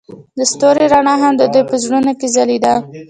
د 0.37 0.39
ستوري 0.51 0.85
رڼا 0.93 1.15
هم 1.21 1.33
د 1.37 1.43
دوی 1.53 1.63
په 1.69 1.75
زړونو 1.83 2.11
کې 2.19 2.27
ځلېده. 2.35 2.75